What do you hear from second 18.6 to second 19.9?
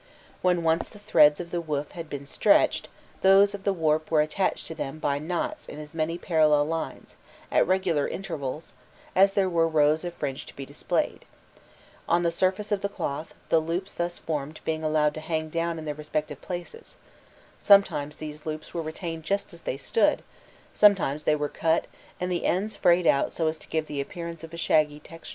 were retained just as they